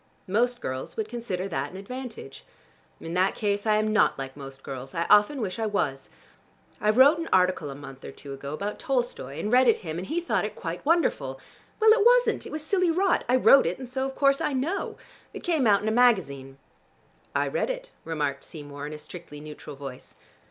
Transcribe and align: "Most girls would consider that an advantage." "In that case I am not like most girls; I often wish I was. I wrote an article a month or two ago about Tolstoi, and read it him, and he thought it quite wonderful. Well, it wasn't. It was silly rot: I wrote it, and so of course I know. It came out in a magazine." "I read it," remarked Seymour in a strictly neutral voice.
"Most 0.25 0.61
girls 0.61 0.97
would 0.97 1.07
consider 1.07 1.47
that 1.47 1.69
an 1.69 1.77
advantage." 1.77 2.43
"In 2.99 3.13
that 3.13 3.35
case 3.35 3.67
I 3.67 3.75
am 3.75 3.93
not 3.93 4.17
like 4.17 4.35
most 4.35 4.63
girls; 4.63 4.95
I 4.95 5.05
often 5.11 5.39
wish 5.41 5.59
I 5.59 5.67
was. 5.67 6.09
I 6.81 6.89
wrote 6.89 7.19
an 7.19 7.29
article 7.31 7.69
a 7.69 7.75
month 7.75 8.03
or 8.03 8.11
two 8.11 8.33
ago 8.33 8.55
about 8.55 8.79
Tolstoi, 8.79 9.39
and 9.39 9.51
read 9.53 9.67
it 9.67 9.77
him, 9.85 9.99
and 9.99 10.07
he 10.07 10.19
thought 10.19 10.43
it 10.43 10.55
quite 10.55 10.83
wonderful. 10.83 11.39
Well, 11.79 11.91
it 11.93 12.03
wasn't. 12.03 12.47
It 12.47 12.51
was 12.51 12.63
silly 12.63 12.89
rot: 12.89 13.23
I 13.29 13.35
wrote 13.35 13.67
it, 13.67 13.77
and 13.77 13.87
so 13.87 14.07
of 14.07 14.15
course 14.15 14.41
I 14.41 14.53
know. 14.53 14.97
It 15.35 15.43
came 15.43 15.67
out 15.67 15.83
in 15.83 15.87
a 15.87 15.91
magazine." 15.91 16.57
"I 17.35 17.47
read 17.47 17.69
it," 17.69 17.91
remarked 18.03 18.43
Seymour 18.43 18.87
in 18.87 18.93
a 18.93 18.97
strictly 18.97 19.39
neutral 19.39 19.75
voice. 19.75 20.15